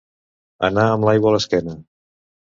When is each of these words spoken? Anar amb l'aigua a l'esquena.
Anar 0.69 0.85
amb 0.93 1.05
l'aigua 1.09 1.31
a 1.33 1.35
l'esquena. 1.37 1.77